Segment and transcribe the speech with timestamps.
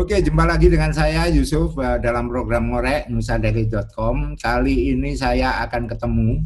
[0.00, 4.32] Oke, jumpa lagi dengan saya Yusuf uh, dalam program ngorek nusadari.com.
[4.40, 6.40] Kali ini saya akan ketemu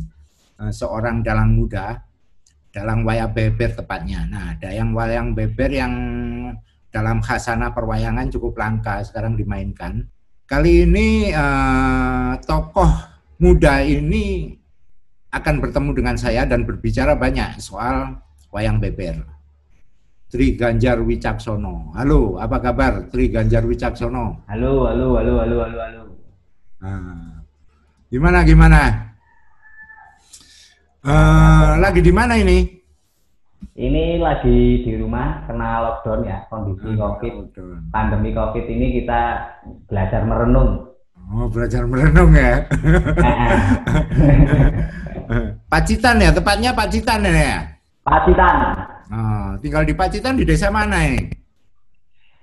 [0.59, 2.03] uh, seorang dalang muda,
[2.75, 4.27] dalang wayang beber tepatnya.
[4.27, 5.95] Nah, ada yang wayang beber yang
[6.91, 10.03] dalam khasana perwayangan cukup langka sekarang dimainkan.
[10.51, 12.91] Kali ini uh, tokoh
[13.39, 14.51] muda ini
[15.31, 18.19] akan bertemu dengan saya dan berbicara banyak soal
[18.51, 19.23] wayang beber.
[20.35, 21.95] Tri Ganjar Wicaksono.
[21.95, 24.43] Halo, apa kabar Tri Ganjar Wicaksono?
[24.51, 26.03] Halo, halo, halo, halo, halo, halo.
[26.83, 27.39] Nah,
[28.11, 28.81] gimana, gimana?
[31.07, 32.67] Uh, lagi di mana ini?
[33.79, 37.95] Ini lagi di rumah kena lockdown ya, kondisi ah, COVID, lockdown.
[37.95, 39.55] pandemi COVID ini kita
[39.87, 40.99] belajar merenung.
[41.31, 42.67] Oh, belajar merenung ya?
[45.71, 47.71] Pacitan ya, tepatnya Pacitan ya?
[48.03, 48.94] Pacitan.
[49.15, 51.23] Oh, tinggal di Pacitan di desa mana ya?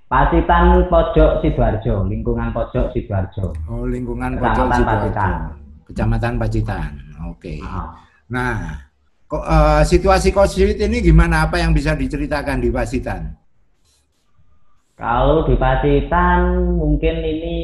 [0.08, 3.52] Pacitan Pojok Sidoarjo, lingkungan Pojok Sidoarjo.
[3.68, 4.88] Oh, lingkungan Pojok Sidoarjo.
[4.88, 5.32] Pacitan.
[5.88, 6.90] Kecamatan Pacitan.
[7.28, 7.56] Oke.
[7.56, 7.58] Okay.
[7.60, 7.92] Oh.
[8.32, 8.80] Nah,
[9.28, 11.44] kok uh, situasi COVID ini gimana?
[11.44, 13.36] Apa yang bisa diceritakan di Pacitan?
[14.96, 17.56] Kalau di Pacitan mungkin ini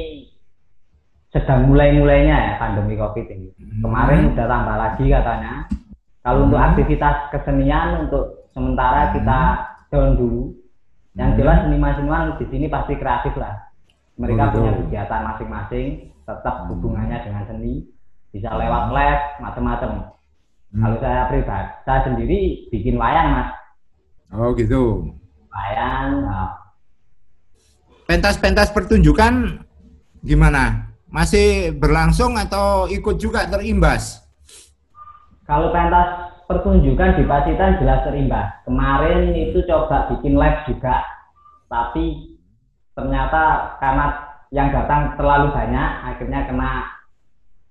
[1.32, 3.48] sedang mulai-mulainya ya pandemi COVID ini.
[3.56, 3.88] Hmm.
[3.88, 5.54] Kemarin udah tambah lagi katanya.
[6.24, 6.46] Kalau hmm.
[6.48, 9.12] untuk aktivitas kesenian untuk sementara hmm.
[9.14, 9.40] kita
[9.94, 10.42] down dulu
[11.14, 11.38] yang hmm.
[11.38, 13.54] jelas seniman-seniman di sini pasti kreatif lah
[14.18, 15.86] mereka oh, punya kegiatan masing-masing
[16.26, 16.74] tetap hmm.
[16.74, 17.86] hubungannya dengan seni
[18.34, 19.90] bisa lewat les macam-macam
[20.74, 20.82] hmm.
[20.82, 22.40] kalau saya pribadi saya sendiri
[22.74, 23.50] bikin wayang mas
[24.34, 25.14] oh gitu
[25.54, 26.50] wayang oh.
[28.10, 29.62] pentas-pentas pertunjukan
[30.26, 34.20] gimana masih berlangsung atau ikut juga terimbas
[35.48, 38.64] kalau pentas pertunjukan di Pacitan jelas terimbas.
[38.64, 41.04] Kemarin itu coba bikin live juga,
[41.68, 42.34] tapi
[42.96, 44.06] ternyata karena
[44.48, 46.72] yang datang terlalu banyak, akhirnya kena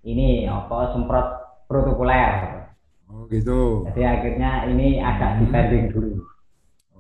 [0.06, 1.28] ini apa semprot
[1.66, 2.64] protokoler.
[3.10, 3.84] Oh gitu.
[3.90, 5.40] Jadi akhirnya ini agak hmm.
[5.50, 6.16] dipending dulu.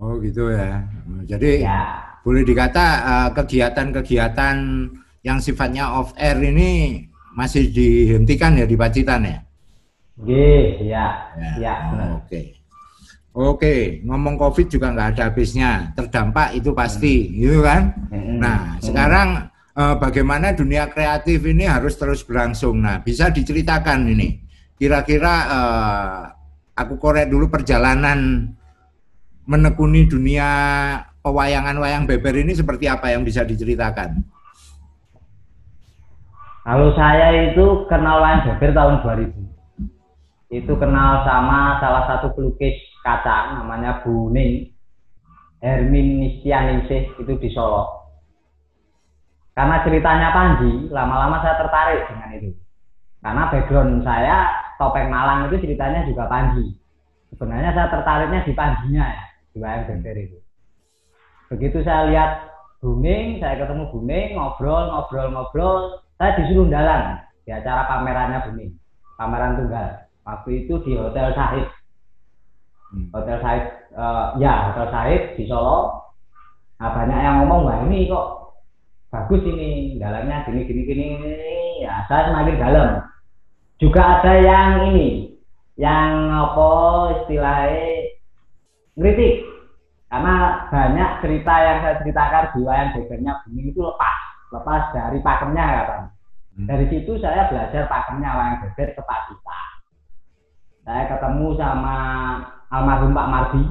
[0.01, 0.81] Oh gitu ya.
[1.29, 2.17] Jadi ya.
[2.25, 4.55] boleh dikata eh, kegiatan-kegiatan
[5.21, 7.05] yang sifatnya off air ini
[7.37, 9.46] masih dihentikan ya di Pacitan ya?
[10.25, 11.05] Iya, ya,
[11.61, 11.75] ya.
[11.93, 12.25] Oke.
[12.25, 12.45] Okay.
[13.37, 15.93] Oke, ngomong COVID juga nggak ada habisnya.
[15.93, 17.33] Terdampak itu pasti, hmm.
[17.37, 17.93] gitu kan?
[18.09, 18.41] Hmm.
[18.41, 18.81] Nah, hmm.
[18.81, 19.27] sekarang
[19.77, 22.81] eh, bagaimana dunia kreatif ini harus terus berlangsung.
[22.81, 24.41] Nah, bisa diceritakan ini.
[24.73, 26.19] Kira-kira eh,
[26.81, 28.49] aku korek dulu perjalanan
[29.45, 30.49] menekuni dunia
[31.21, 34.17] pewayangan wayang beber ini seperti apa yang bisa diceritakan?
[36.65, 39.46] Kalau saya itu kenal wayang beber tahun 2000
[40.47, 44.71] itu kenal sama salah satu pelukis kaca namanya Bu Ning.
[45.57, 47.89] Hermin Nistianingsih itu di Solo.
[49.57, 52.49] Karena ceritanya Panji lama-lama saya tertarik dengan itu.
[53.25, 56.77] Karena background saya topeng Malang itu ceritanya juga Panji.
[57.33, 60.37] Sebenarnya saya tertariknya di Panjinya ya di wayang beber itu.
[61.49, 62.31] Begitu saya lihat
[62.77, 65.77] Buning, saya ketemu Buning, ngobrol, ngobrol, ngobrol,
[66.21, 68.77] saya disuruh dalam di acara pamerannya Buning,
[69.17, 71.71] pameran tunggal waktu itu di Hotel Sahid
[72.91, 73.07] hmm.
[73.15, 73.65] Hotel Sahid
[73.95, 76.03] uh, ya Hotel Sahid di Solo.
[76.77, 78.53] Nah banyak yang ngomong wah ini kok
[79.09, 81.09] bagus ini dalamnya gini gini gini,
[81.81, 82.89] ya saya semakin dalam.
[83.81, 85.37] Juga ada yang ini
[85.77, 86.69] yang apa
[87.21, 88.17] istilahnya
[88.97, 89.45] kritik
[90.09, 94.17] karena banyak cerita yang saya ceritakan di wayang bebernya bumi itu lepas
[94.49, 96.01] lepas dari pakemnya kan
[96.57, 96.65] hmm.
[96.65, 99.21] dari situ saya belajar pakemnya wayang beber ke Pak
[100.87, 101.95] saya ketemu sama
[102.71, 103.63] almarhum Pak Mardi.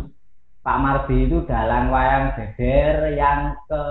[0.60, 3.82] Pak Mardi itu dalang wayang beber yang ke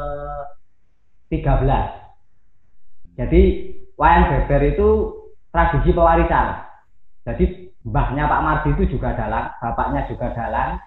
[1.34, 3.18] 13.
[3.18, 3.42] Jadi
[3.98, 4.90] wayang beber itu
[5.50, 6.70] tradisi pewarisan.
[7.26, 10.78] Jadi mbahnya Pak Mardi itu juga dalang, bapaknya juga dalang,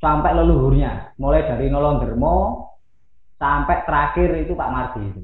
[0.00, 1.12] sampai leluhurnya.
[1.20, 2.36] Mulai dari Nolong Dermo
[3.36, 5.20] sampai terakhir itu Pak Mardi itu.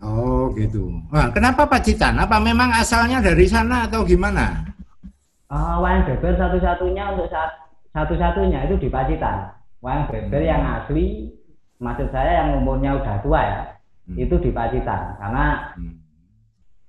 [0.00, 0.96] Oh gitu.
[1.12, 2.16] Nah, kenapa Pacitan?
[2.16, 4.75] Apa memang asalnya dari sana atau gimana?
[5.50, 7.50] Uh, wayang beber satu-satunya untuk saat
[7.94, 9.56] satu-satunya itu di Pacitan.
[9.80, 10.50] Wayang beber hmm.
[10.50, 11.30] yang asli,
[11.78, 13.62] maksud saya yang umurnya udah tua ya,
[14.10, 14.16] hmm.
[14.20, 15.16] itu di Pacitan.
[15.20, 15.94] Karena hmm.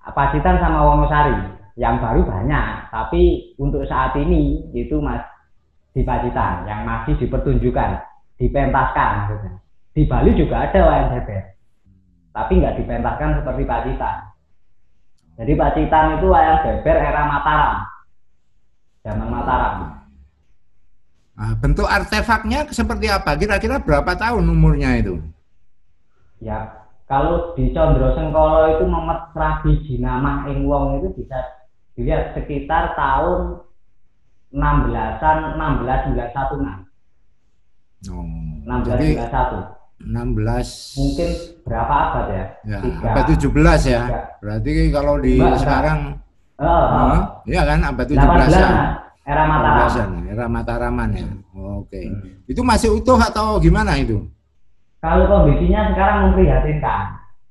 [0.07, 1.35] Pacitan sama Wonosari
[1.77, 5.21] yang baru banyak, tapi untuk saat ini itu mas
[5.93, 8.01] di Pacitan yang masih dipertunjukkan,
[8.41, 9.53] dipentaskan maksudnya.
[9.97, 11.43] Di Bali juga ada wayang beber,
[12.33, 14.15] tapi nggak dipentaskan seperti Pacitan.
[15.37, 17.96] Jadi Pacitan itu wayang beber era Mataram
[19.07, 20.03] zaman Mataram.
[21.37, 23.39] Nah, bentuk artefaknya seperti apa?
[23.39, 25.21] Kira-kira berapa tahun umurnya itu?
[26.43, 31.39] Ya, kalau di Condro Sengkolo itu Memet Rabi Jinamah ing wong itu bisa
[31.95, 33.63] dilihat sekitar tahun
[34.51, 36.87] 16-an 16 91
[38.13, 41.29] Oh, 16 jadi 91 16 mungkin
[41.65, 42.45] berapa abad ya?
[42.69, 43.09] ya, Tiga.
[43.17, 43.41] abad 17
[43.89, 44.01] ya.
[44.05, 44.21] Tiga.
[44.37, 45.99] Berarti kalau di Mbak, sekarang
[46.57, 47.07] Oh, oh.
[47.13, 47.21] Hah?
[47.45, 48.41] Iya kan abad 18 17-an.
[48.41, 48.55] Mas.
[49.27, 49.77] era Mataram.
[49.91, 51.27] 18-an, era Mataraman ya.
[51.53, 52.01] Oke.
[52.01, 52.47] Hmm.
[52.47, 54.23] Itu masih utuh atau gimana itu?
[54.97, 57.03] Kalau kondisinya sekarang memprihatinkan.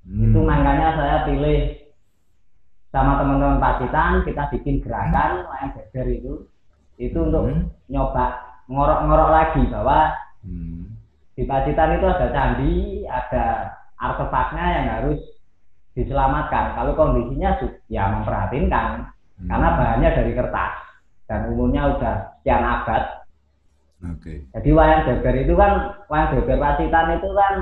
[0.03, 0.23] Hmm.
[0.27, 1.59] Itu makanya saya pilih
[2.91, 6.33] sama teman-teman Pacitan kita bikin gerakan wayang beber itu
[6.97, 7.69] itu untuk Hmm.
[7.87, 10.97] nyoba ngorok-ngorok lagi bahwa Hmm.
[11.37, 12.75] di Pacitan itu ada candi,
[13.05, 13.45] ada
[14.01, 15.21] artefaknya yang harus
[15.97, 16.77] diselamatkan.
[16.77, 17.57] Kalau kondisinya
[17.89, 19.53] ya memperhatinkan Hmm.
[19.53, 20.73] karena bahannya dari kertas
[21.29, 23.03] dan umurnya udah sekian abad.
[24.17, 24.49] Oke.
[24.53, 25.73] Jadi wayang beber itu kan
[26.09, 27.55] wayang beber Pacitan itu kan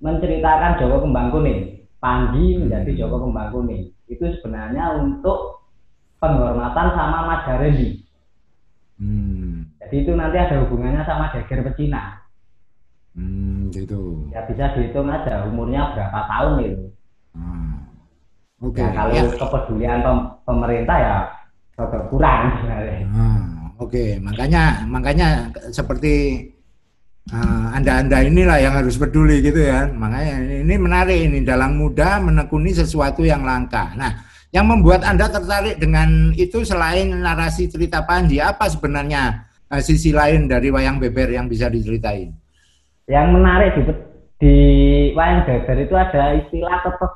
[0.00, 1.60] menceritakan Jawa Kembang Kuning.
[2.00, 3.00] Panji menjadi Hmm.
[3.00, 3.82] Jawa Kembang Kuning.
[4.08, 5.64] Itu sebenarnya untuk
[6.20, 8.04] penghormatan sama Majareli.
[9.00, 9.72] Hmm.
[9.80, 12.20] Jadi itu nanti ada hubungannya sama Deger Pecina.
[13.16, 14.28] Hmm, gitu.
[14.30, 16.84] Ya bisa dihitung aja umurnya berapa tahun itu.
[18.60, 18.68] Hmm.
[18.68, 18.80] Oke.
[18.84, 19.24] Ya, kalau Ya.
[19.32, 21.16] kepedulian pem- pemerintah ya
[21.80, 22.98] rada kurang sebenarnya.
[23.08, 23.44] Ah,
[23.80, 26.44] Oke, makanya makanya seperti
[27.32, 29.88] ah, anda-anda inilah yang harus peduli gitu ya.
[29.88, 33.96] Makanya ini, menarik ini dalang muda menekuni sesuatu yang langka.
[33.96, 34.20] Nah,
[34.52, 40.44] yang membuat anda tertarik dengan itu selain narasi cerita Panji, apa sebenarnya ah, sisi lain
[40.44, 42.36] dari wayang beber yang bisa diceritain?
[43.08, 43.82] Yang menarik di,
[44.36, 44.54] di
[45.16, 47.14] wayang beber itu ada istilah tetes.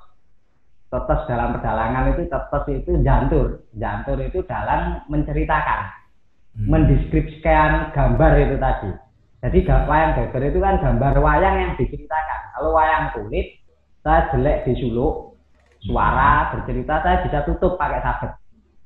[0.95, 3.67] Tetes dalam perdalangan itu tetes itu jantur.
[3.75, 5.91] Jantur itu dalam menceritakan,
[6.55, 6.71] Hmm.
[6.71, 8.91] mendeskripsikan gambar itu tadi.
[9.43, 12.41] Jadi ga- wayang beber itu kan gambar wayang yang diceritakan.
[12.55, 13.59] Kalau wayang kulit,
[14.07, 15.35] saya jelek di suluk,
[15.83, 18.31] suara bercerita saya bisa tutup pakai sabet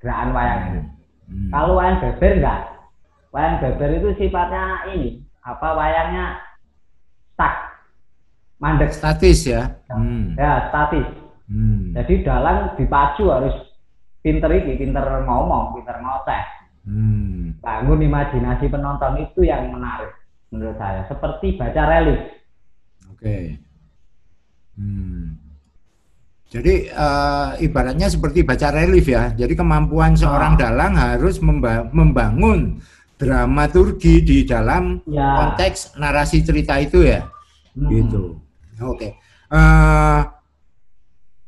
[0.01, 0.81] gerakan wayang itu.
[1.29, 1.51] Hmm.
[1.53, 2.61] Kalau wayang beber enggak.
[3.37, 4.65] Wayang beber itu sifatnya
[4.97, 6.41] ini, apa wayangnya
[7.37, 7.55] stuck.
[8.59, 8.91] Mandek.
[8.97, 9.77] statis ya.
[9.93, 10.35] Hmm.
[10.41, 11.07] Ya, statis.
[11.49, 11.97] Hmm.
[11.97, 13.57] Jadi dalang dipacu harus
[14.21, 16.45] pinter ini, pinter ngomong, pinter ngoceh.
[16.85, 17.57] Hmm.
[17.59, 20.13] Bangun imajinasi penonton itu yang menarik
[20.49, 21.09] menurut saya.
[21.09, 22.21] Seperti baca relief.
[23.09, 23.57] Oke.
[24.77, 25.41] Hmm.
[26.49, 29.33] Jadi eh, ibaratnya seperti baca relief ya.
[29.33, 30.61] Jadi kemampuan seorang Ah.
[30.65, 32.81] dalang harus memba- membangun
[33.19, 35.45] dramaturgi di dalam Ya.
[35.45, 37.25] konteks narasi cerita itu ya.
[37.77, 37.89] Hmm.
[37.91, 38.23] Gitu.
[38.81, 39.17] Oke.
[39.49, 40.21] Eh,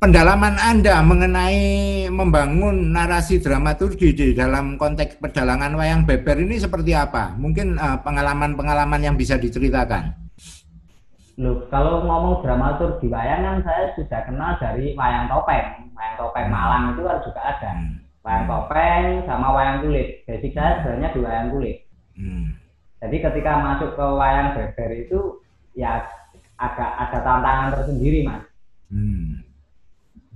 [0.00, 7.36] pendalaman Anda mengenai membangun narasi dramaturgi di dalam konteks perdalangan wayang beber ini seperti apa?
[7.36, 10.16] Mungkin eh, pengalaman-pengalaman yang bisa diceritakan.
[11.36, 15.92] Loh, kalau ngomong dramaturgi wayang kan saya sudah kenal dari wayang topeng.
[15.92, 17.70] Wayang topeng Malang itu kan juga ada.
[17.76, 17.94] Hmm.
[18.24, 20.24] Wayang topeng sama wayang kulit.
[20.24, 21.76] Basic saya sebenarnya di wayang kulit.
[22.16, 22.56] Hmm.
[23.00, 25.20] Jadi ketika masuk ke wayang beber itu
[25.72, 26.04] ya
[26.60, 28.44] agak ada tantangan tersendiri mas.
[28.92, 29.39] Hmm.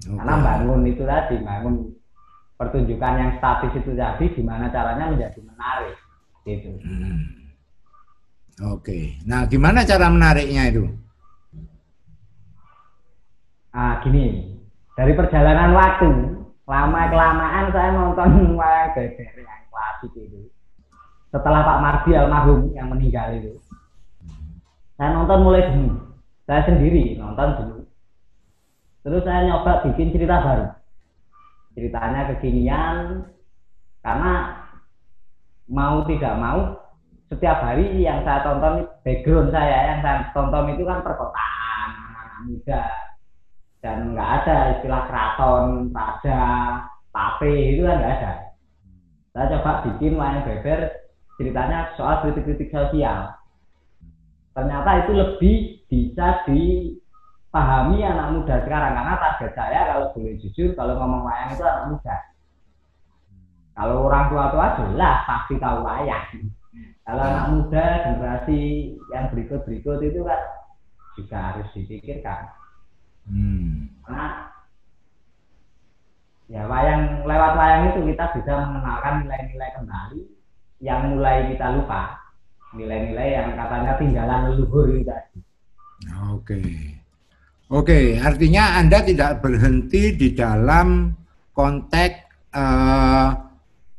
[0.05, 0.19] Oke.
[0.21, 1.75] Karena bangun itu tadi, bangun
[2.61, 5.97] pertunjukan yang statis itu tadi, gimana caranya menjadi menarik
[6.45, 6.77] gitu.
[6.85, 7.45] Hmm.
[8.77, 9.19] Oke.
[9.25, 10.85] Nah, gimana cara menariknya itu?
[13.75, 14.55] Ah gini,
[14.95, 16.07] dari perjalanan waktu,
[16.71, 18.31] lama kelamaan saya nonton
[18.61, 20.47] wayang beber yang klasik itu.
[21.35, 23.59] Setelah Pak Mardi almarhum yang meninggal itu,
[24.95, 26.15] saya nonton mulai dulu.
[26.47, 27.84] Saya sendiri nonton dulu.
[29.05, 30.67] Terus saya nyoba bikin cerita baru.
[31.77, 33.29] Ceritanya kekinian,
[34.01, 34.33] karena
[35.69, 36.81] mau tidak mau,
[37.29, 42.85] setiap hari yang saya tonton, background saya yang saya tonton itu kan perkotaan, anak-anak muda,
[43.85, 46.43] dan nggak ada istilah keraton, raja,
[47.13, 48.33] pape itu kan nggak ada.
[49.37, 50.89] Saya coba bikin wayang beber
[51.37, 53.35] ceritanya soal kritik-kritik sosial.
[54.55, 55.57] Ternyata itu lebih
[55.91, 56.47] bisa
[57.55, 61.87] dipahami anak muda sekarang karena target saya kalau boleh jujur kalau ngomong wayang itu anak
[61.87, 62.17] muda.
[63.79, 66.51] Kalau orang tua-tua jelas pasti tahu wayang.
[67.07, 68.59] Kalau anak muda generasi
[69.15, 70.41] yang berikut-berikut itu kan
[71.15, 72.51] juga harus dipikirkan.
[73.31, 73.87] Hmm.
[74.03, 74.51] Karena
[76.51, 80.21] ya wayang lewat wayang itu kita bisa mengenalkan nilai-nilai kembali
[80.83, 82.19] yang mulai kita lupa.
[82.75, 85.39] Nilai-nilai yang katanya tinggalan leluhur itu tadi.
[86.35, 86.59] Oke.
[87.75, 91.11] Oke, artinya Anda tidak berhenti di dalam
[91.51, 92.15] konteks
[92.55, 93.29] eh,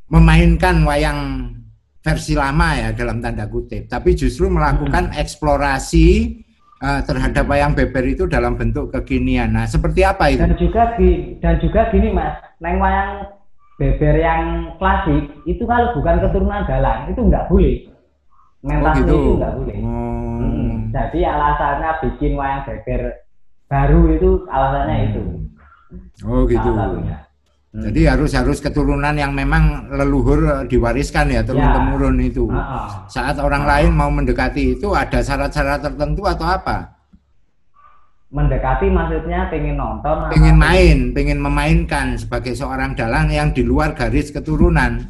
[0.08, 1.52] memainkan wayang
[2.00, 6.38] versi lama ya dalam tanda kutip, tapi justru melakukan eksplorasi
[6.78, 9.50] uh, terhadap wayang beber itu dalam bentuk kekinian.
[9.50, 10.38] Nah, seperti apa itu?
[10.38, 10.94] Dan juga
[11.42, 13.26] dan juga gini Mas, neng wayang
[13.82, 17.90] beber yang klasik itu kalau bukan keturunan dalang itu nggak boleh.
[18.62, 19.14] Mentas oh, gitu.
[19.18, 19.76] itu nggak boleh.
[19.82, 20.38] Hmm.
[20.38, 20.74] Hmm.
[20.94, 23.25] Jadi alasannya bikin wayang beber
[23.66, 25.08] baru itu alasannya hmm.
[25.10, 25.22] itu.
[26.26, 26.70] Oh gitu.
[27.76, 27.84] Hmm.
[27.92, 32.30] Jadi harus harus keturunan yang memang leluhur diwariskan ya turun temurun ya.
[32.32, 32.48] itu.
[32.48, 32.86] Uh -uh.
[33.10, 33.72] Saat orang uh -uh.
[33.76, 36.96] lain mau mendekati itu ada syarat-syarat tertentu atau apa?
[38.32, 40.32] Mendekati maksudnya pengen nonton?
[40.34, 45.06] Pengen main, pengen memainkan sebagai seorang dalang yang di luar garis keturunan.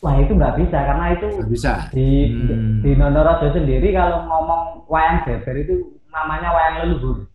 [0.00, 1.74] Wah itu nggak bisa karena itu nggak bisa.
[1.92, 2.80] Di hmm.
[2.80, 7.29] di Nondorojo sendiri kalau ngomong wayang beber itu namanya wayang leluhur.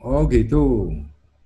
[0.00, 0.92] Oh gitu.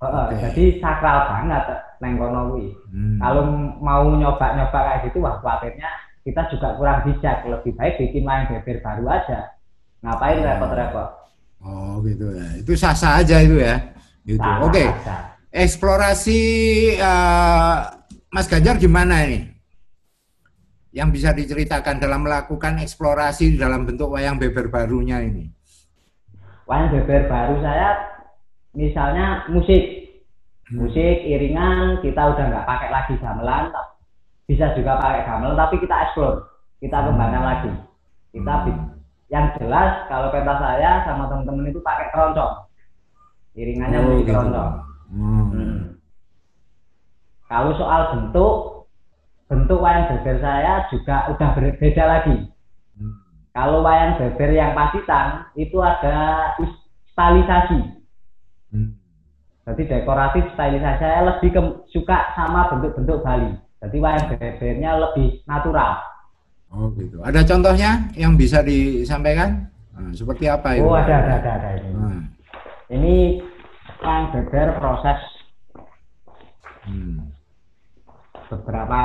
[0.01, 0.39] Uh, okay.
[0.49, 1.65] Jadi sakral banget
[2.01, 2.57] neng kono
[2.91, 3.23] Hmm.
[3.23, 3.45] Kalau
[3.79, 5.87] mau nyoba-nyoba kayak gitu wah khawatirnya
[6.27, 7.47] kita juga kurang bijak.
[7.47, 9.55] Lebih baik bikin main beber baru aja.
[10.03, 10.45] Ngapain oh.
[10.49, 11.09] repot-repot?
[11.61, 12.49] Oh, gitu ya.
[12.57, 13.77] Itu sah-sah aja itu ya.
[14.25, 14.41] Gitu.
[14.41, 14.89] Oke.
[14.89, 14.89] Okay.
[15.51, 16.41] Eksplorasi
[16.99, 17.85] uh,
[18.33, 19.51] Mas Ganjar gimana ini?
[20.91, 25.47] Yang bisa diceritakan dalam melakukan eksplorasi dalam bentuk wayang beber barunya ini?
[26.67, 28.20] Wayang beber baru saya
[28.75, 30.01] misalnya musik
[30.71, 30.87] Hmm.
[30.87, 33.75] musik iringan kita udah nggak pakai lagi gamelan
[34.47, 36.47] bisa juga pakai gamelan tapi kita explore
[36.79, 37.07] kita hmm.
[37.11, 37.71] kembangkan lagi
[38.31, 38.95] kita hmm.
[39.35, 42.71] yang jelas kalau pentas saya sama teman-teman itu pakai keroncong
[43.59, 44.31] iringannya oh, musik gitu.
[44.31, 44.73] keroncong
[45.11, 45.45] hmm.
[45.51, 45.79] Hmm.
[47.51, 48.55] kalau soal bentuk
[49.51, 52.47] bentuk wayang beber saya juga udah berbeda lagi
[52.95, 53.15] hmm.
[53.59, 56.55] kalau wayang beber yang pasitan itu ada
[57.11, 58.00] stalisasi
[58.73, 59.01] hmm
[59.71, 61.63] jadi dekoratif stylish saya lebih ke,
[61.95, 63.55] suka sama bentuk-bentuk Bali.
[63.81, 66.01] Jadi wayang bebernya lebih natural.
[66.75, 67.23] Oh gitu.
[67.23, 69.71] Ada contohnya yang bisa disampaikan?
[69.95, 70.91] Nah, seperti apa itu?
[70.91, 71.91] Oh ada ada ada, ada ini.
[71.95, 72.23] Hmm.
[72.91, 73.15] Ini
[74.03, 75.21] wayang beber proses
[76.91, 77.31] hmm.
[78.51, 79.03] beberapa.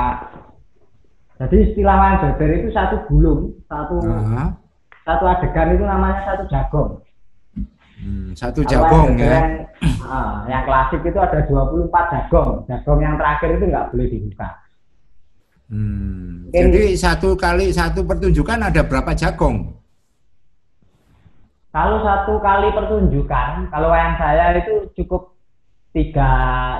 [1.38, 4.48] Jadi istilah wayang beber itu satu gulung, satu uh -huh.
[5.06, 7.05] satu adegan itu namanya satu jagung.
[7.96, 9.40] Hmm, satu jagung ya.
[9.40, 9.48] Yang,
[10.04, 12.50] uh, yang klasik itu ada 24 jagung.
[12.68, 14.48] Jagung yang terakhir itu nggak boleh dibuka.
[15.66, 19.74] Hmm, jadi satu kali satu pertunjukan ada berapa jagung?
[21.74, 25.34] Kalau satu kali pertunjukan, kalau yang saya itu cukup
[25.92, 26.30] tiga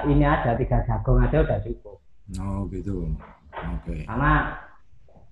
[0.06, 1.96] ini aja, tiga jagung aja udah cukup.
[2.40, 3.10] Oh gitu.
[3.56, 3.82] Oke.
[3.84, 4.00] Okay.
[4.04, 4.56] Karena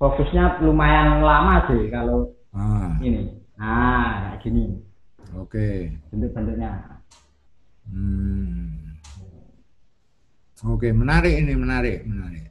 [0.01, 2.97] fokusnya lumayan lama sih kalau ah.
[3.01, 3.39] ini.
[3.55, 4.83] Nah, kayak gini.
[5.35, 5.91] Oke.
[6.15, 6.73] Bentuk-bentuknya.
[7.91, 8.95] Hmm.
[10.65, 12.49] Oke, menarik ini, menarik, menarik.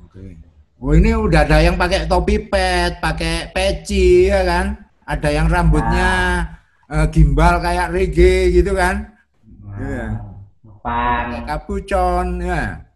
[0.00, 0.38] Oke.
[0.78, 4.78] Oh ini udah ada yang pakai topi pet, pakai peci ya kan?
[5.02, 6.10] Ada yang rambutnya
[6.86, 7.02] nah.
[7.02, 9.10] uh, gimbal kayak reggae gitu kan?
[9.74, 10.22] Iya.
[10.62, 12.86] Pakai kapucon ya.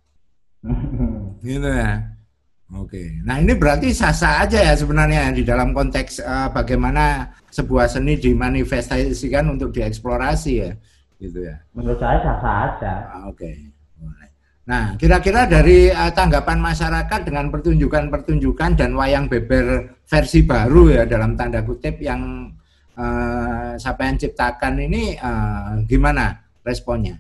[1.45, 2.12] gitu ya.
[2.73, 3.21] Oke.
[3.29, 9.45] Nah, ini berarti sah-sah aja ya sebenarnya di dalam konteks uh, bagaimana sebuah seni dimanifestasikan
[9.53, 10.73] untuk dieksplorasi ya.
[11.21, 11.61] Gitu ya.
[11.77, 12.93] Menurut saya sah-sah aja.
[13.13, 13.45] Ah, oke.
[13.45, 13.55] Okay.
[14.63, 21.35] Nah, kira-kira dari uh, tanggapan masyarakat dengan pertunjukan-pertunjukan dan wayang beber versi baru ya dalam
[21.35, 22.47] tanda kutip yang
[22.95, 27.19] uh, siapa yang ciptakan ini uh, gimana responnya?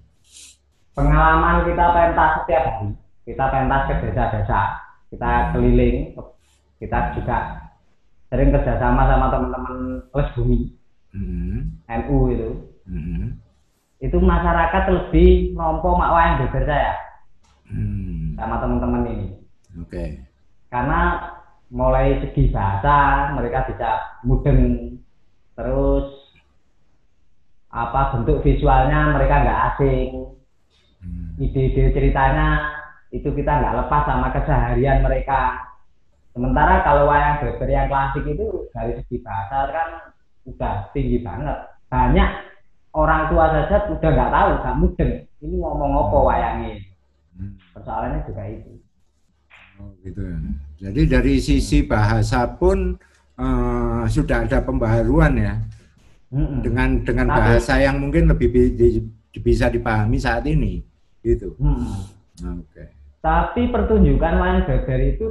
[0.94, 2.88] Pengalaman kita pentas setiap hari,
[3.26, 6.16] kita pentas ke desa-desa kita keliling
[6.80, 7.68] kita juga
[8.32, 10.72] sering kerjasama sama teman-teman kelas bumi
[11.12, 11.56] mm-hmm.
[11.84, 12.50] NU itu
[12.88, 13.24] mm-hmm.
[14.00, 16.96] itu masyarakat lebih nompo mak wayang beber saya
[17.68, 18.40] mm.
[18.40, 19.28] sama teman-teman ini
[19.76, 20.24] oke okay.
[20.72, 21.28] karena
[21.68, 23.90] mulai segi bahasa mereka bisa
[24.24, 24.96] mudeng
[25.52, 26.08] terus
[27.68, 30.08] apa bentuk visualnya mereka nggak asing
[31.04, 31.36] mm.
[31.36, 32.80] ide-ide ceritanya
[33.12, 35.68] itu kita nggak lepas sama keseharian mereka.
[36.32, 39.88] Sementara kalau wayang beber yang klasik itu dari segi bahasa kan
[40.48, 41.60] udah tinggi banget.
[41.92, 42.30] Banyak
[42.96, 45.12] orang tua saja udah nggak tahu, nggak mudeng.
[45.44, 46.26] Ini ngomong apa hmm.
[46.32, 46.72] wayangnya.
[47.36, 47.52] Hmm.
[47.76, 48.70] Persoalannya juga itu.
[49.76, 50.38] Oh, gitu ya.
[50.88, 52.96] Jadi dari sisi bahasa pun
[53.36, 55.54] uh, sudah ada pembaharuan ya.
[56.32, 56.64] Hmm.
[56.64, 58.64] Dengan dengan Tapi, bahasa yang mungkin lebih bi
[59.36, 60.80] bisa dipahami saat ini,
[61.20, 61.52] gitu.
[61.60, 62.08] Hmm.
[62.56, 62.72] Oke.
[62.72, 63.01] Okay.
[63.22, 65.26] Tapi pertunjukan wayang beber itu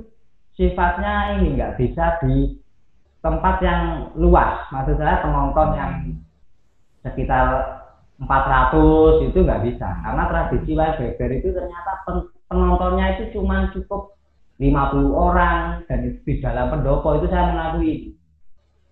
[0.56, 2.56] sifatnya ini nggak bisa di
[3.20, 4.64] tempat yang luas.
[4.72, 5.94] Maksud saya penonton yang
[7.04, 7.78] sekitar
[8.24, 9.92] 400 itu nggak bisa.
[10.08, 11.92] Karena tradisi wayang beber itu ternyata
[12.48, 14.16] penontonnya itu cuma cukup
[14.56, 18.16] 50 orang dan di dalam pendopo itu saya mengakui.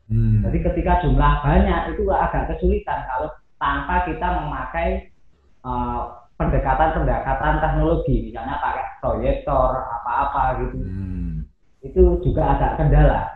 [0.10, 0.41] Hmm.
[0.44, 3.29] Jadi ketika jumlah banyak itu agak kesulitan kalau
[3.62, 5.13] tanpa kita memakai
[5.62, 10.77] uh, pendekatan-pendekatan teknologi, misalnya pakai proyektor apa-apa gitu.
[10.79, 11.43] Hmm.
[11.84, 13.27] Itu juga agak kendala.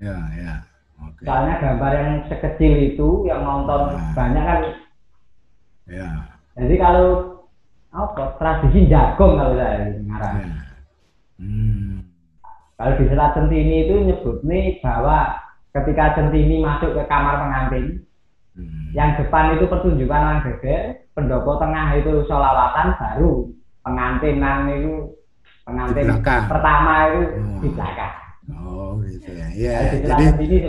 [0.00, 0.52] Ya, ya.
[0.96, 1.28] Okay.
[1.28, 4.12] Soalnya gambar yang sekecil itu yang nonton nah.
[4.16, 4.60] banyak kan.
[5.84, 6.08] Ya.
[6.56, 7.36] Jadi kalau
[7.92, 10.36] apa tradisi jagung kalau saya ngarang.
[10.40, 10.56] Ya.
[11.36, 12.00] Hmm.
[12.80, 15.36] Kalau di Selat Centini itu nyebut nih bahwa
[15.76, 18.05] ketika Centini masuk ke kamar pengantin,
[18.56, 18.90] hmm.
[18.96, 20.82] yang depan itu pertunjukan orang beber,
[21.12, 23.32] pendopo tengah itu solawatan, baru
[23.86, 24.94] pengantinan itu
[25.62, 27.60] pengantin pertama itu oh.
[27.62, 28.14] di belakang.
[28.46, 29.48] Oh gitu ya.
[29.56, 30.26] Ya, jadi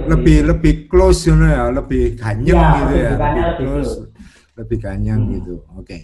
[0.09, 0.49] lebih itu.
[0.49, 3.11] lebih close you know, ya, lebih ganyang ya, gitu ya.
[3.13, 3.93] Lebih, lebih close,
[4.57, 5.33] lebih ganyang hmm.
[5.39, 5.55] gitu.
[5.73, 5.85] Oke.
[5.85, 6.01] Okay.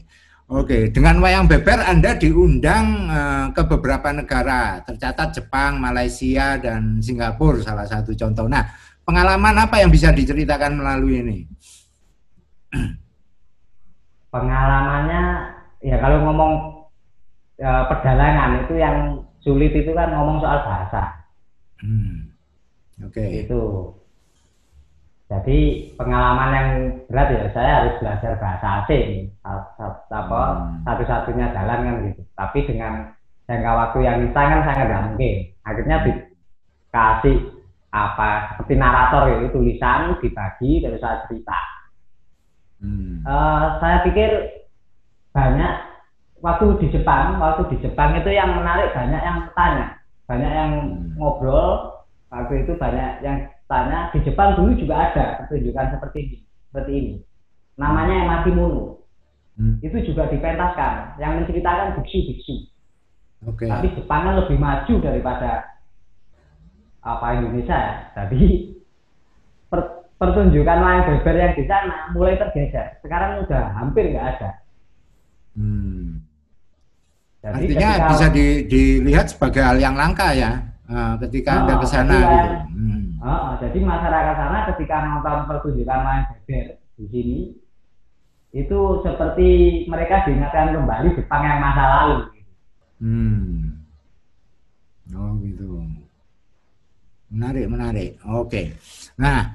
[0.54, 7.64] Oke, dengan wayang beber Anda diundang uh, ke beberapa negara, tercatat Jepang, Malaysia, dan Singapura
[7.64, 8.46] salah satu contoh.
[8.52, 8.62] Nah,
[9.02, 11.40] pengalaman apa yang bisa diceritakan melalui ini?
[14.34, 15.24] Pengalamannya,
[15.86, 16.52] ya kalau ngomong
[17.62, 18.98] uh, perjalanan itu yang
[19.46, 21.26] sulit itu kan ngomong soal bahasa.
[21.84, 22.34] Hmm.
[23.06, 23.22] Oke.
[23.22, 23.30] Okay.
[23.46, 23.62] Itu
[25.34, 26.70] jadi pengalaman yang
[27.10, 30.86] berat ya saya harus belajar bahasa asing apa hmm.
[30.86, 32.94] satu-satunya jalan kan gitu tapi dengan
[33.50, 37.38] jangka waktu yang instan kan sangat nggak mungkin akhirnya dikasih
[37.94, 41.58] apa seperti narator itu tulisan dibagi terus saya cerita
[42.84, 43.24] hmm.
[43.24, 44.30] uh, saya pikir
[45.32, 45.74] banyak
[46.44, 49.98] waktu di Jepang waktu di Jepang itu yang menarik banyak yang tanya
[50.28, 51.16] banyak yang hmm.
[51.18, 56.38] ngobrol waktu itu banyak yang karena di Jepang dulu juga ada pertunjukan seperti ini,
[56.70, 57.14] seperti ini.
[57.82, 59.02] Namanya Emakimono.
[59.58, 59.82] Hmm.
[59.82, 62.70] Itu juga dipentaskan, yang menceritakan biksu-biksu.
[63.54, 63.66] Okay.
[63.66, 65.82] Tapi Jepang kan lebih maju daripada
[67.02, 67.94] apa Indonesia ya.
[68.14, 68.78] Jadi
[69.74, 73.00] per, pertunjukan lain beber yang di sana mulai tergeser.
[73.04, 74.52] Sekarang udah hampir nggak ada.
[75.54, 76.24] Hmm.
[77.44, 81.76] Jadi Artinya ketika, bisa di, dilihat sebagai hal yang langka ya, uh, ketika oh, anda
[81.76, 82.56] ke sana gitu.
[82.72, 83.04] Hmm.
[83.20, 87.40] Oh, jadi masyarakat sana ketika nonton pertunjukan main beber di sini
[88.54, 89.50] itu seperti
[89.90, 92.18] mereka diingatkan kembali Jepang yang masa lalu.
[93.04, 93.82] Hmm.
[95.12, 95.84] Oh gitu.
[97.34, 98.10] Menarik, menarik.
[98.30, 98.78] Oke.
[99.18, 99.53] Nah,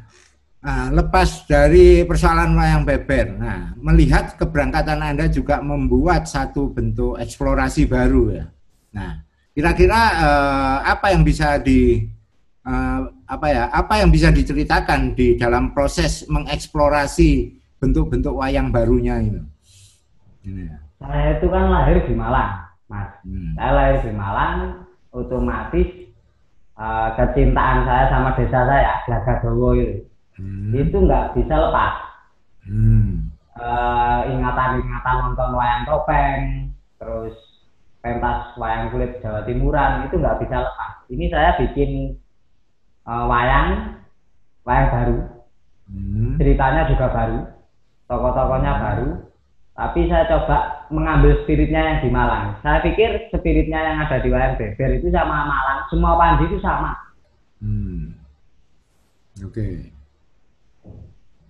[0.62, 7.86] nah, lepas dari persoalan wayang beber, nah melihat keberangkatan Anda juga membuat satu bentuk eksplorasi
[7.86, 8.44] baru ya.
[8.94, 9.22] Nah,
[9.54, 12.06] kira-kira eh, apa yang bisa di
[12.68, 19.40] uh, apa ya apa yang bisa diceritakan di dalam proses mengeksplorasi bentuk-bentuk wayang barunya itu?
[20.44, 20.78] Ini ya.
[20.98, 22.52] Saya itu kan lahir di Malang,
[22.90, 23.10] Mas.
[23.22, 23.54] Hmm.
[23.54, 24.56] Saya lahir di Malang,
[25.14, 25.88] otomatis
[26.74, 30.02] uh, kecintaan saya sama desa saya, Glagadowo itu,
[30.38, 30.72] hmm.
[30.74, 31.94] itu nggak bisa lepas.
[32.64, 33.30] Hmm.
[33.58, 36.70] Uh, ingatan-ingatan nonton wayang topeng,
[37.02, 37.34] terus
[37.98, 40.92] pentas wayang kulit Jawa Timuran itu nggak bisa lepas.
[41.10, 42.14] Ini saya bikin
[43.08, 43.98] uh, wayang
[44.68, 45.16] wayang baru
[45.88, 46.36] hmm.
[46.36, 47.40] ceritanya juga baru
[48.04, 48.82] tokoh-tokohnya hmm.
[48.84, 49.08] baru
[49.78, 54.60] tapi saya coba mengambil spiritnya yang di Malang saya pikir spiritnya yang ada di wayang
[54.60, 56.92] beber itu sama Malang semua pandi itu sama
[57.64, 58.12] hmm.
[59.40, 59.88] oke okay.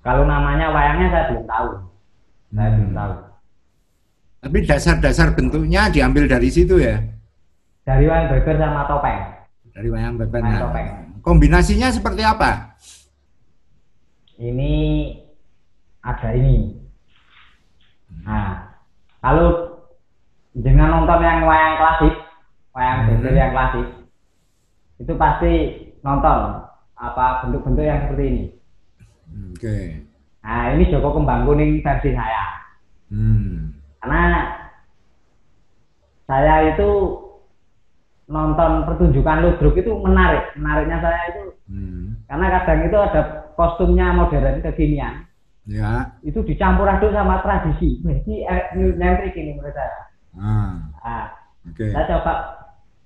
[0.08, 1.68] Kalau namanya wayangnya saya belum tahu
[2.56, 2.96] saya belum hmm.
[2.96, 3.12] tahu
[4.38, 6.96] tapi dasar-dasar bentuknya diambil dari situ ya
[7.84, 9.20] dari wayang beber sama topeng
[9.76, 12.72] dari wayang beber wayang topeng Kombinasinya seperti apa?
[14.40, 14.74] Ini
[16.00, 16.78] ada ini.
[18.24, 18.70] Nah,
[19.20, 19.76] kalau
[20.56, 22.14] dengan nonton yang wayang klasik,
[22.72, 23.28] wayang hmm.
[23.34, 23.86] yang klasik,
[25.02, 25.52] itu pasti
[26.00, 26.64] nonton
[26.96, 28.44] apa bentuk-bentuk yang seperti ini.
[29.28, 29.60] Oke.
[29.60, 29.84] Okay.
[30.42, 32.44] Nah, ini Joko Kembang Kuning versi saya.
[33.12, 33.74] Hmm.
[34.00, 34.22] Karena
[36.28, 36.88] saya itu
[38.28, 42.28] nonton pertunjukan ludruk itu menarik menariknya saya itu hmm.
[42.28, 43.22] karena kadang itu ada
[43.56, 45.24] kostumnya modern kekinian
[45.64, 50.00] ya itu dicampur aduk sama tradisi ini eh, nyentrik ini menurut saya
[50.36, 50.72] ah.
[51.00, 51.26] nah,
[51.72, 51.88] okay.
[51.88, 52.32] saya coba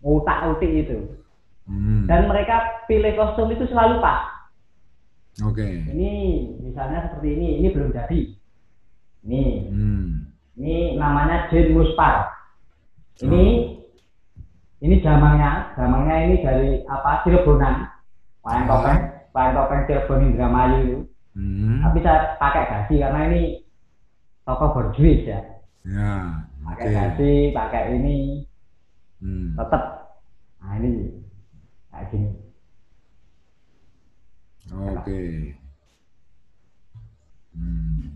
[0.03, 0.99] utak utik itu
[1.71, 2.11] hmm.
[2.11, 4.27] dan mereka pilih kostum itu selalu pas
[5.41, 5.89] oke okay.
[5.89, 6.13] ini
[6.61, 8.21] misalnya seperti ini ini belum jadi
[9.25, 9.43] ini
[9.73, 10.09] hmm.
[10.61, 12.29] ini namanya Jane Muspar
[13.23, 13.83] ini oh
[14.83, 17.87] ini jamangnya, jamangnya ini dari apa Cirebonan,
[18.43, 18.99] wayang topeng,
[19.31, 20.99] wayang topeng Cirebon Indramayu itu.
[21.39, 21.79] Hmm.
[21.87, 23.43] Tapi saya pakai gaji karena ini
[24.43, 25.39] toko berjuis ya.
[25.87, 26.15] Ya.
[26.67, 26.95] Pakai okay.
[26.99, 28.19] gaji, pakai ini,
[29.23, 29.55] hmm.
[29.55, 29.83] tetap.
[30.59, 30.91] Nah ini
[31.95, 32.29] kayak gini.
[34.73, 35.53] Oke.
[37.53, 38.09] Hmm.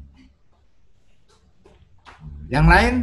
[2.49, 2.95] Yang lain?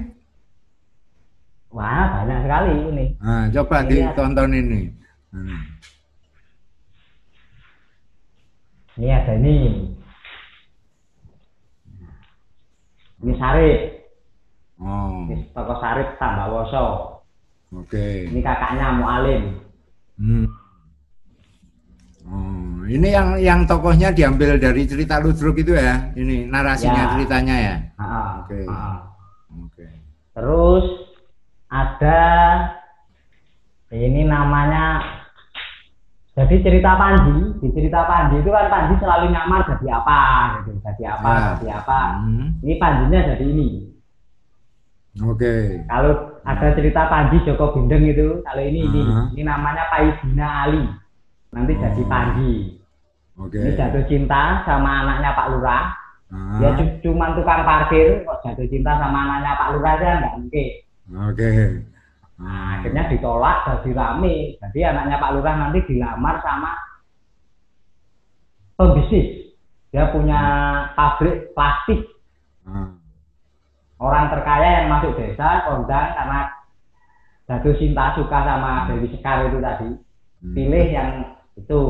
[1.74, 3.06] Wah, banyak sekali ini.
[3.22, 4.82] Nah, coba Ini ditonton ini.
[5.34, 5.62] Hmm.
[8.98, 9.58] Ini ada ini.
[13.26, 13.82] Ini Sarip.
[14.78, 16.86] Oh, Ini toko Sarip tambah Woso.
[17.74, 18.08] oke.
[18.30, 19.44] Ini kakaknya Mualim.
[20.22, 20.46] Hmm.
[22.86, 26.12] Ini yang yang tokohnya diambil dari cerita Ludruk itu ya?
[26.12, 27.12] Ini narasinya Ya.
[27.12, 27.76] ceritanya ya?
[28.40, 28.60] Oke.
[28.66, 29.08] ah.
[29.56, 29.88] Oke.
[30.34, 30.86] Terus
[31.68, 32.22] ada
[33.90, 35.00] ini namanya
[36.34, 40.20] jadi cerita Panji di cerita Panji itu kan Panji selalu nyamar jadi apa
[40.58, 41.46] gitu jadi apa Ya.
[41.54, 42.48] jadi apa Hmm.
[42.60, 43.70] ini Panjinya jadi ini
[45.22, 45.86] Oke.
[45.86, 49.30] kalau ada cerita Panji Joko Bindeng itu kalau ini ini Ah.
[49.30, 50.82] ini namanya Paidina Ali
[51.54, 52.02] nanti jadi.
[52.10, 52.54] Panji
[53.38, 53.58] Oke.
[53.58, 55.86] ini jatuh cinta sama anaknya Pak Lurah
[56.34, 60.36] Ah, dia cu- cuman tukang parkir kok jatuh cinta sama anaknya Pak Lurah kan nggak
[60.42, 60.70] mungkin
[61.30, 61.52] Oke.
[62.34, 64.58] Nah, akhirnya ditolak jadi rame.
[64.58, 66.74] Jadi anaknya Pak Lurah nanti dilamar sama
[68.76, 69.54] pembisnis.
[69.94, 70.42] Dia punya
[70.98, 72.02] pabrik plastik.
[72.66, 72.98] Ah,
[74.02, 76.40] Orang terkaya yang masuk desa kondang karena
[77.46, 79.90] jatuh cinta suka sama Dewi Sekar itu tadi.
[80.42, 80.54] hmm.
[80.58, 81.10] Pilih yang
[81.56, 81.82] itu.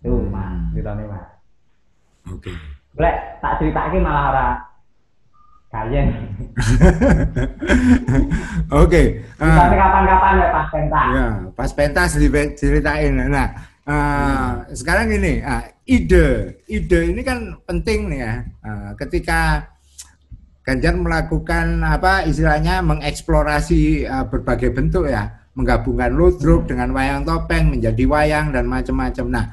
[0.00, 0.32] Itu Hmm.
[0.32, 1.24] mas, ceritanya mas.
[2.28, 2.52] Oke.
[2.92, 4.52] Boleh tak ceritake malah orang
[5.70, 6.06] kalian.
[8.82, 9.02] Oke.
[9.38, 11.08] ah, Ceritanya kapan-kapan ya pas pentas.
[11.10, 13.12] Ya, pas pentas di- ceritain.
[13.28, 13.48] Nah,
[13.84, 18.34] eh, sekarang ini ah, ide, ide ini kan penting nih ya.
[18.62, 19.66] Ah, ketika
[20.60, 28.04] Ganjar melakukan apa istilahnya mengeksplorasi ah, berbagai bentuk ya, menggabungkan ludruk dengan wayang topeng menjadi
[28.06, 29.26] wayang dan macam-macam.
[29.28, 29.44] Nah,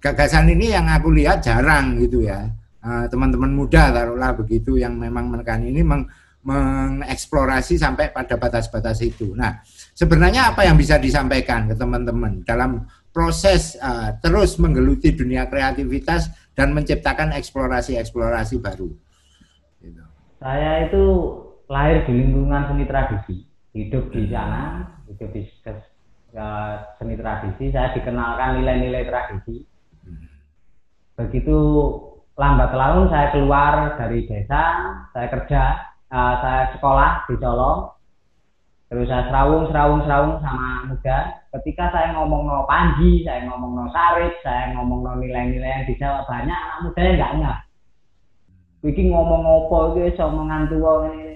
[0.00, 2.48] gagasan ini yang aku lihat jarang gitu ya.
[2.82, 6.10] Ah, teman-teman muda taruhlah begitu yang memang menekan ini meng-
[6.42, 9.30] mengeksplorasi sampai pada batas-batas itu.
[9.38, 9.62] Nah,
[9.94, 12.82] sebenarnya apa yang bisa disampaikan ke teman-teman dalam
[13.14, 18.90] proses uh, terus menggeluti dunia kreativitas dan menciptakan eksplorasi-eksplorasi baru.
[19.78, 20.02] Gitu.
[20.42, 21.04] Saya itu
[21.70, 25.90] lahir di lingkungan seni tradisi, hidup di sana, hidup di kes-
[26.32, 27.72] eh, seni tradisi.
[27.72, 29.64] Saya dikenalkan nilai-nilai tradisi.
[31.16, 31.58] Begitu
[32.36, 34.62] lambat laun saya keluar dari desa,
[35.12, 35.62] saya kerja,
[36.08, 37.96] eh, saya sekolah di Solo.
[38.92, 41.48] Terus saya serawung, serawung, serawung sama muda.
[41.48, 45.96] Ketika saya ngomong no Panji, saya ngomong no Sarip, saya ngomong no nilai-nilai yang di
[45.96, 47.58] Jawa banyak anak muda yang nggak ngeh
[48.82, 51.31] iki ngomong apa iso omongan tuwa ngene.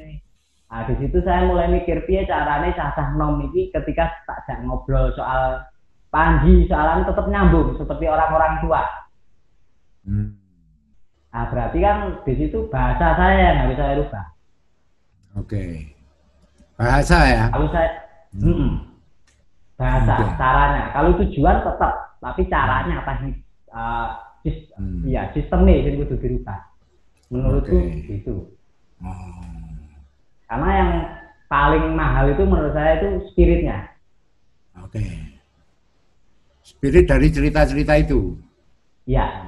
[0.66, 5.62] Nah, di situ saya mulai mikir piye carane cacah nom iki ketika tak ngobrol soal
[6.06, 8.82] Panji, soalan tetap nyambung seperti orang-orang tua.
[10.06, 10.38] Hmm.
[11.34, 14.26] Nah, berarti kan di situ bahasa saya yang harus saya rubah.
[15.36, 15.92] Oke.
[16.78, 17.44] Bahasa ya.
[17.52, 17.90] Kalau saya
[18.36, 18.48] Hmm.
[18.52, 18.72] Mm-mm.
[19.76, 20.36] bahasa Oke.
[20.40, 23.36] caranya, kalau tujuan tetap, tapi caranya teknik
[23.68, 24.08] eh,
[24.40, 25.04] sis- Hmm.
[25.04, 26.58] iya sistemnya yang kudu dirubah.
[27.28, 28.08] Menurutku Oke.
[28.08, 28.34] gitu.
[29.04, 29.65] Oh.
[30.46, 30.90] Karena yang
[31.50, 33.90] paling mahal itu menurut saya itu spiritnya.
[34.82, 35.02] Oke.
[36.62, 38.34] Spirit dari cerita-cerita itu.
[39.06, 39.46] Ya,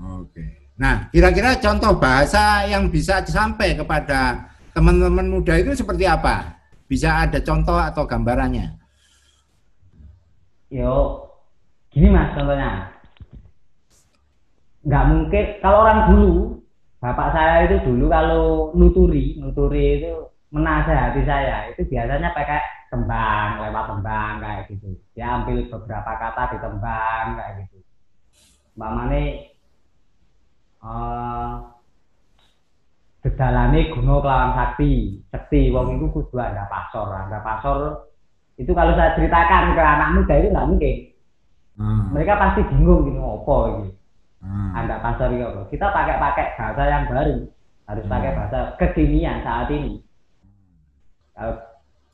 [0.00, 0.72] Oke.
[0.80, 6.56] Nah, kira-kira contoh bahasa yang bisa sampai kepada teman-teman muda itu seperti apa?
[6.88, 8.80] Bisa ada contoh atau gambarannya?
[10.70, 11.26] yo
[11.90, 12.94] gini mas contohnya.
[14.86, 16.32] Nggak mungkin kalau orang dulu,
[17.02, 22.60] bapak saya itu dulu kalau nuturi, nuturi itu menasehati saya itu biasanya pakai
[22.90, 24.98] tembang, lewat tembang kayak gitu.
[25.14, 27.78] Dia ambil beberapa kata di tembang kayak gitu.
[28.74, 29.22] Mamane
[30.80, 31.54] eh
[33.20, 38.08] dedalane guna kelawan sakti, sakti wong itu kudu ada pasor, ada pasor
[38.56, 40.96] itu kalau saya ceritakan ke anak muda itu nggak mungkin.
[41.80, 42.12] Hmm.
[42.12, 43.88] Mereka pasti bingung gitu apa ini.
[44.40, 44.70] Hmm.
[44.72, 45.62] Anda pasar itu apa?
[45.68, 47.36] Kita pakai-pakai bahasa yang baru,
[47.88, 48.12] harus Hmm.
[48.12, 50.00] pakai bahasa kekinian saat ini.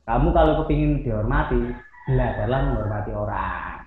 [0.07, 1.75] Kamu kalau kepingin dihormati,
[2.07, 3.83] belajarlah menghormati orang.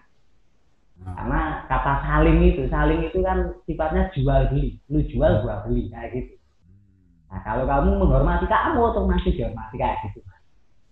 [0.99, 1.15] Hmm.
[1.15, 1.39] Karena
[1.71, 6.35] kata saling itu, saling itu kan sifatnya jual beli, lu jual gua beli kayak gitu.
[7.31, 10.19] Nah kalau kamu menghormati kamu otomatis dihormati kayak gitu.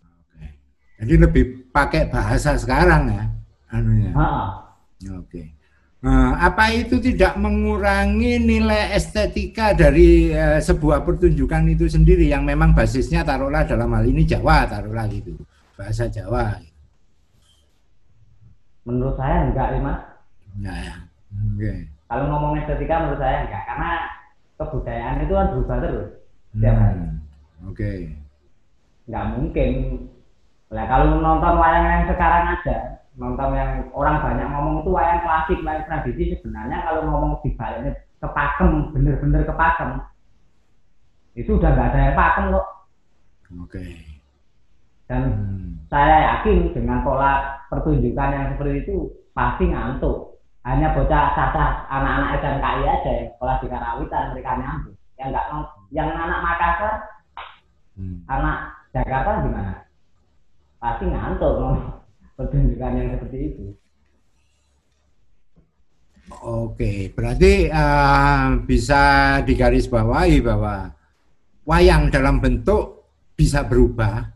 [0.05, 0.47] Oke.
[1.03, 1.43] Jadi lebih
[1.75, 3.23] pakai bahasa sekarang ya,
[3.75, 4.15] anunya.
[5.11, 5.56] Oke.
[6.07, 12.71] Nah, apa itu tidak mengurangi nilai estetika dari eh, sebuah pertunjukan itu sendiri yang memang
[12.71, 15.35] basisnya taruhlah dalam hal ini Jawa taruhlah gitu
[15.75, 16.63] bahasa Jawa.
[18.87, 19.99] Menurut saya enggak, Mas.
[20.63, 20.95] Nah, ya.
[21.51, 21.91] Oke.
[22.07, 23.91] Kalau ngomong estetika menurut saya enggak, karena
[24.55, 26.09] kebudayaan itu kan berubah terus.
[26.55, 27.19] Hmm,
[27.67, 28.15] Oke.
[29.11, 29.71] Nggak mungkin.
[30.71, 35.59] Lah kalau nonton wayang yang sekarang aja, nonton yang orang banyak ngomong itu wayang klasik,
[35.65, 39.89] wayang tradisi sebenarnya kalau ngomong dibaliknya kepakem, bener-bener kepakem,
[41.33, 42.67] itu udah nggak ada yang pakem kok.
[43.65, 43.85] Oke.
[45.07, 45.67] Dan Hmm.
[45.87, 48.95] saya yakin dengan pola pertunjukan yang seperti itu
[49.33, 50.37] pasti ngantuk.
[50.67, 54.93] Hanya bocah cacat anak-anak SMKI aja yang sekolah di Karawitan mereka ngantuk.
[55.15, 55.45] Yang enggak
[55.95, 56.93] yang anak Makassar,
[57.97, 58.21] Hmm.
[58.29, 58.57] anak
[58.91, 59.73] Jakarta gimana?
[60.77, 61.53] Pasti ngantuk
[62.37, 63.65] pertunjukan yang seperti itu.
[66.43, 69.03] Oke, berarti eh, bisa
[69.41, 70.91] digarisbawahi bahwa
[71.65, 74.27] wayang dalam bentuk bisa berubah,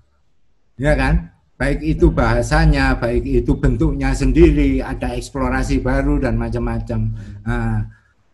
[0.80, 1.30] ya kan?
[1.60, 7.14] Baik itu bahasanya, baik itu bentuknya sendiri, ada eksplorasi baru dan macam-macam.
[7.46, 7.86] Nah,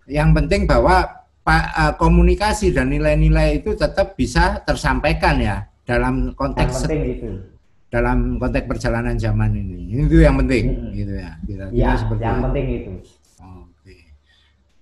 [0.08, 6.73] yang penting bahwa eh, komunikasi dan nilai-nilai itu tetap bisa tersampaikan ya dalam Yang konteks
[6.88, 7.57] penting itu.
[7.88, 10.08] Dalam konteks perjalanan zaman ini.
[10.08, 10.91] Itu yang penting, Mm-mm.
[10.91, 11.32] gitu ya.
[11.43, 12.45] Kira-kira Ya, seperti yang itu.
[12.45, 12.91] penting itu.
[13.39, 13.95] Oke.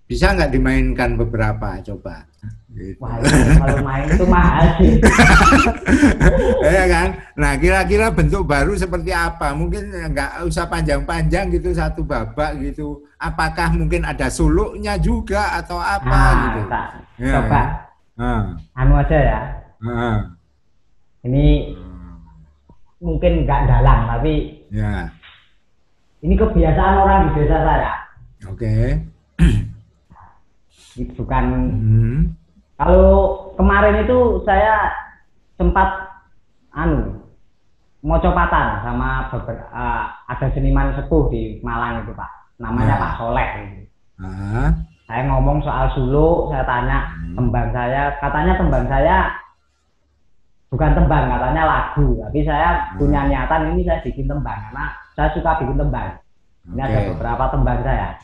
[0.05, 1.69] Bisa nggak dimainkan beberapa?
[1.81, 2.25] Coba.
[2.75, 2.99] Gitu.
[2.99, 3.15] Wah,
[3.57, 4.99] kalau main itu mahal sih.
[6.65, 7.07] ya kan?
[7.39, 9.55] Nah, kira-kira bentuk baru seperti apa?
[9.55, 12.99] Mungkin nggak usah panjang-panjang gitu satu babak gitu.
[13.15, 16.61] Apakah mungkin ada suluknya juga atau apa Nah, gitu?
[16.67, 17.61] tak, Ya, coba
[18.15, 18.43] Ah,
[18.75, 19.39] anu aja ya.
[19.83, 20.19] ah,
[21.23, 21.73] Ini
[22.97, 24.33] mungkin nggak dalam, tapi
[24.69, 25.09] ya,
[26.19, 27.91] ini kebiasaan orang di desa saya.
[28.45, 28.75] oke.
[30.95, 32.17] Itu bukan Hmm,
[32.77, 33.07] kalau
[33.53, 34.87] kemarin itu saya
[35.55, 35.91] sempat
[36.71, 37.19] anu
[37.99, 42.31] mau copatan sama beber- eh, ada seniman sepuh di Malang itu Pak.
[42.55, 43.01] Namanya Ah.
[43.01, 43.49] Pak Soleh.
[43.59, 43.83] gitu.
[44.21, 44.69] ah,
[45.05, 47.35] Saya ngomong soal suluk, saya tanya Hmm.
[47.35, 49.17] tembang saya, katanya tembang saya
[50.75, 52.19] bukan tembang, katanya lagu.
[52.19, 52.99] Tapi saya Hmm.
[52.99, 54.85] punya niatan ini saya bikin tembang karena
[55.15, 56.11] saya suka bikin tembang.
[56.67, 58.19] Ini ada beberapa tembang saya.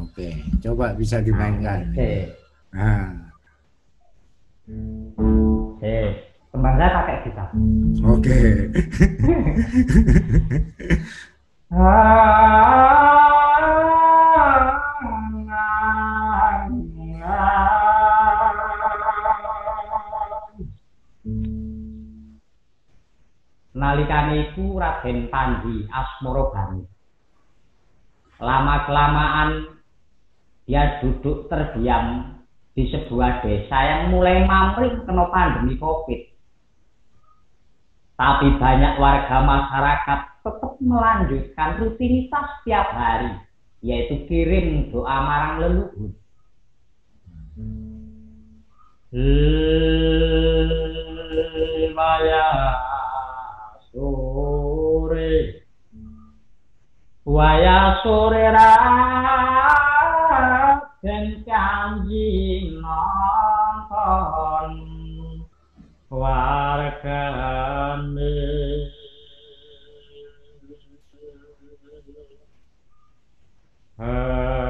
[0.00, 1.92] Oke, coba bisa dimainkan.
[1.92, 2.32] Oke.
[2.72, 3.12] Ah,
[5.20, 5.98] Oke.
[6.48, 7.48] Tembang saya pakai gitar.
[8.08, 8.40] Oke.
[24.06, 26.78] Nalikane iku Raden Panji Asmoro Bani.
[28.38, 29.82] Lama-kelamaan
[30.62, 32.38] dia duduk terdiam
[32.78, 36.22] di sebuah desa yang mulai mamring kena pandemi Covid.
[38.14, 43.42] Tapi banyak warga masyarakat tetap melanjutkan rutinitas setiap hari,
[43.82, 46.14] yaitu kirim doa marang leluhur.
[51.96, 52.46] Maya
[55.16, 55.64] sore
[57.26, 58.84] Waya sore raden
[61.42, 64.72] kanji nonton.
[66.06, 66.96] Wargane
[73.96, 74.65] Semua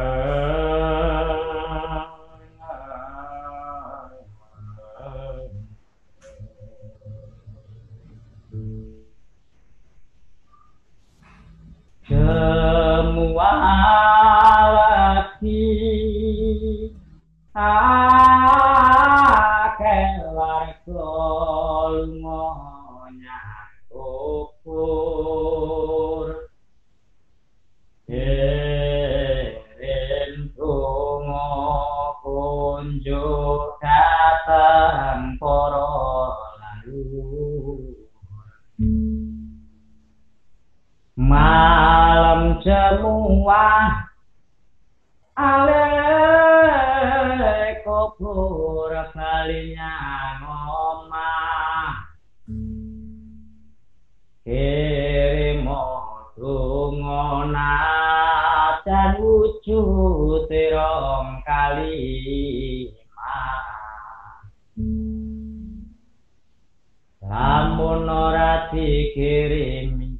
[68.73, 70.19] dikirimi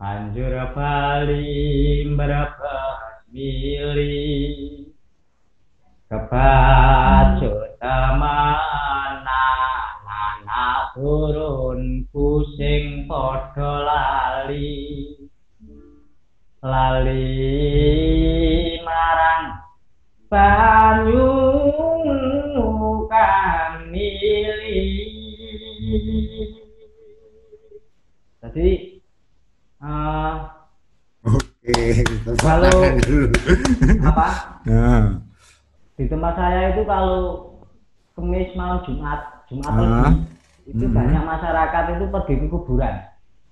[0.00, 4.92] Anjur bali merabas mili
[6.08, 9.44] Kebacut temana
[10.06, 15.16] Anak turun pusing podo lali.
[16.62, 17.56] Lali
[20.30, 21.30] banyu
[22.04, 22.35] kan
[28.56, 29.04] Jadi
[29.84, 30.48] uh,
[31.26, 32.06] Oke,
[32.40, 32.72] kalau
[34.00, 34.26] apa?
[34.64, 35.20] Nah.
[36.00, 37.52] Di tempat saya itu kalau
[38.16, 39.76] Kemis malam Jumat, Jumat Ah.
[40.08, 40.24] pagi,
[40.72, 40.96] itu Hmm.
[40.96, 42.94] banyak masyarakat itu pergi ke kuburan.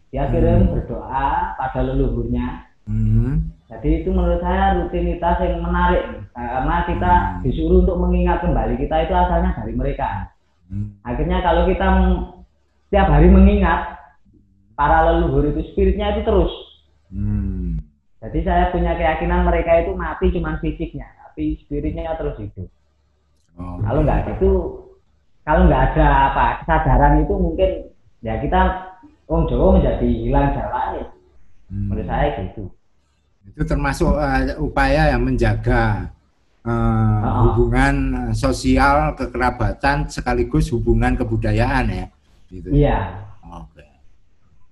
[0.09, 2.64] Dia kirim berdoa pada leluhurnya.
[2.88, 3.53] Hmm.
[3.69, 7.43] Jadi itu menurut saya rutinitas yang menarik karena kita Hmm.
[7.45, 10.33] disuruh untuk mengingat kembali kita itu asalnya dari mereka.
[10.73, 10.97] Hmm.
[11.05, 11.87] Akhirnya kalau kita
[12.88, 13.93] setiap hari mengingat
[14.75, 16.53] para leluhur itu spiritnya itu terus.
[17.11, 17.79] Hmm.
[18.25, 22.69] Jadi saya punya keyakinan mereka itu mati cuma fisiknya, tapi spiritnya terus hidup.
[23.55, 23.79] Oh.
[23.85, 24.51] Kalau nggak gitu,
[25.47, 27.71] kalau nggak ada apa kesadaran itu mungkin
[28.25, 28.61] ya kita
[29.25, 31.05] Om Jawa menjadi hilang jalannya.
[31.69, 31.89] Hmm.
[31.89, 32.65] Menurut saya gitu.
[33.45, 36.09] Itu termasuk eh, upaya yang menjaga
[36.65, 37.45] eh, Ah.
[37.45, 37.95] hubungan
[38.29, 42.07] eh, sosial, kekerabatan sekaligus hubungan kebudayaan ya.
[42.49, 42.69] Gitu.
[42.73, 43.29] Iya.
[43.45, 43.84] Oke.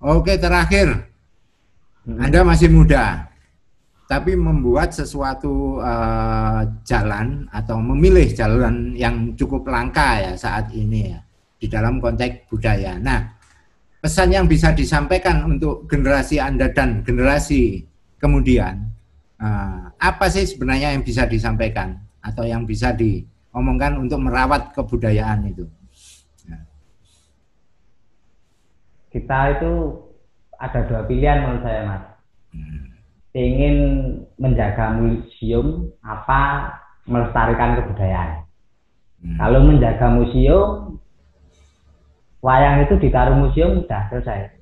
[0.02, 1.06] Oke, terakhir.
[2.02, 2.18] Mm.
[2.18, 3.30] Anda masih muda,
[4.10, 11.22] tapi membuat sesuatu eh, jalan atau memilih jalan yang cukup langka ya saat ini ya
[11.62, 12.98] di dalam konteks budaya.
[12.98, 13.30] Nah,
[14.02, 17.86] pesan yang bisa disampaikan untuk generasi Anda dan generasi
[18.18, 18.82] kemudian
[19.38, 25.70] eh, apa sih sebenarnya yang bisa disampaikan atau yang bisa diomongkan untuk merawat kebudayaan itu?
[29.12, 29.72] Kita itu
[30.56, 32.04] ada dua pilihan menurut saya mas.
[33.32, 33.76] Ingin
[34.36, 36.72] menjaga museum apa
[37.08, 38.44] melestarikan kebudayaan.
[39.22, 39.36] Hmm.
[39.40, 40.96] Kalau menjaga museum,
[42.44, 44.52] wayang itu ditaruh museum udah selesai.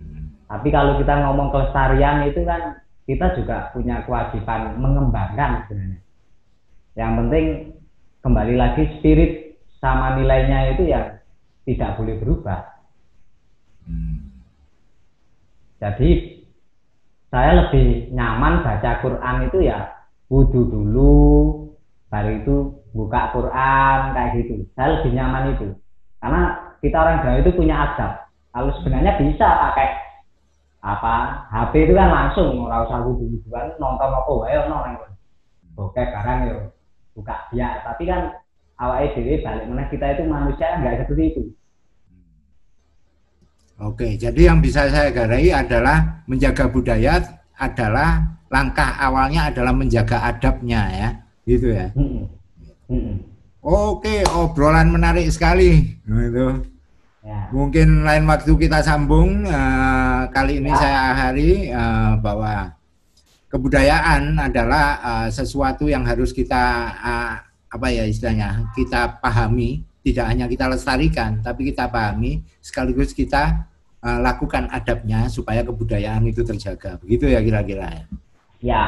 [0.00, 0.32] Hmm.
[0.48, 6.00] Tapi kalau kita ngomong kelestarian itu kan kita juga punya kewajiban mengembangkan sebenarnya.
[6.96, 7.46] Yang penting
[8.24, 11.20] kembali lagi spirit sama nilainya itu yang
[11.68, 12.75] tidak boleh berubah.
[13.86, 14.18] Hmm.
[15.78, 16.42] Jadi
[17.30, 19.92] saya lebih nyaman baca Quran itu ya
[20.26, 21.24] wudhu dulu,
[22.10, 22.56] baru itu
[22.90, 24.66] buka Quran kayak gitu.
[24.74, 25.68] Saya lebih nyaman itu
[26.18, 26.40] karena
[26.82, 28.12] kita orang Jawa itu punya adab.
[28.50, 29.88] Kalau sebenarnya bisa pakai
[30.80, 31.14] apa
[31.50, 34.78] HP itu kan langsung ora usah wudhu wudhuan nonton apa wae kono.
[35.76, 36.56] Oke, sekarang yo
[37.12, 38.32] buka dia, tapi kan
[38.80, 41.42] awake dhewe balik mana kita itu manusia kan nggak seperti itu.
[43.76, 47.20] Oke, jadi yang bisa saya garai adalah menjaga budaya
[47.60, 51.08] adalah langkah awalnya adalah menjaga adabnya ya,
[51.44, 51.92] gitu ya.
[51.92, 52.24] Mm-mm.
[52.88, 53.16] Mm-mm.
[53.60, 55.98] Oke, obrolan menarik sekali.
[56.06, 56.46] Nah, itu.
[57.26, 57.50] Ya.
[57.50, 59.42] Mungkin lain waktu kita sambung.
[59.44, 60.78] eh, kali ini Ya.
[60.78, 62.70] saya akhiri eh, bahwa
[63.50, 66.64] kebudayaan adalah eh, sesuatu yang harus kita
[66.96, 67.34] eh,
[67.66, 69.82] apa ya istilahnya kita pahami.
[70.06, 73.66] Tidak hanya kita lestarikan, tapi kita pahami sekaligus kita
[74.06, 76.94] eh, lakukan adabnya supaya kebudayaan itu terjaga.
[77.02, 78.04] Begitu ya kira-kira ya.
[78.62, 78.84] Ya.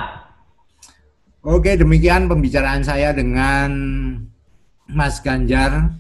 [1.43, 3.71] Oke, demikian pembicaraan saya dengan
[4.87, 5.91] Mas Ganjar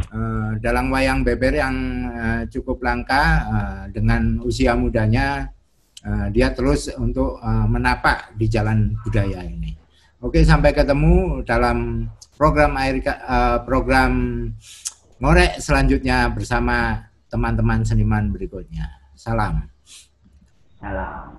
[0.00, 1.76] eh, dalam wayang beber yang
[2.08, 5.52] eh, cukup langka eh, dengan usia mudanya
[6.00, 9.76] eh, dia terus untuk eh, menapak di jalan budaya ini.
[10.24, 14.12] Oke, sampai ketemu dalam program air, uh, eh, program
[15.22, 18.90] Ngorek selanjutnya bersama teman-teman seniman berikutnya.
[19.16, 19.64] Salam.
[20.82, 21.32] Salam.